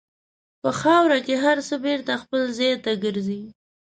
په 0.61 0.69
خاوره 0.81 1.17
کې 1.25 1.35
هر 1.45 1.57
څه 1.67 1.75
بېرته 1.85 2.13
خپل 2.23 2.41
ځای 2.57 2.73
ته 2.85 2.91
ګرځي. 3.03 3.41